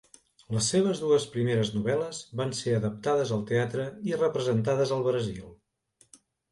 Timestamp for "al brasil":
4.99-5.59